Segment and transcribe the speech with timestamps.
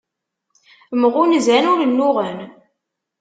[1.01, 2.39] Mɣunzan ur nnuɣen.